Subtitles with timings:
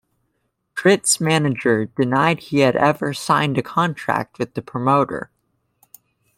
[0.73, 5.29] Tritt's manager denied he had ever signed a contract with the promoter.